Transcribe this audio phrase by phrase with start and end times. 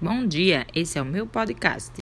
[0.00, 1.92] Bom dia, esse é o meu podcast.